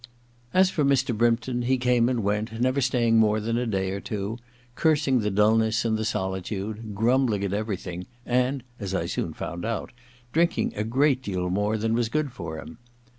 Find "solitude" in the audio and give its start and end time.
6.03-6.95